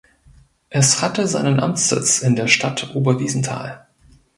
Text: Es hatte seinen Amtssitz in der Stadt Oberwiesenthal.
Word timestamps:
Es 0.71 1.03
hatte 1.03 1.27
seinen 1.27 1.59
Amtssitz 1.59 2.23
in 2.23 2.35
der 2.35 2.47
Stadt 2.47 2.95
Oberwiesenthal. 2.95 3.85